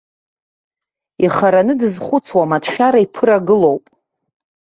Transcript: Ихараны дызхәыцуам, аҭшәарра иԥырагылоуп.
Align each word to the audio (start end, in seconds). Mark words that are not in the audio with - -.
Ихараны 1.25 1.73
дызхәыцуам, 1.79 2.51
аҭшәарра 2.57 2.99
иԥырагылоуп. 3.05 3.83